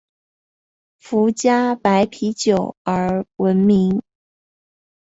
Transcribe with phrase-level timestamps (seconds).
[0.97, 4.01] 福佳白啤酒而闻名。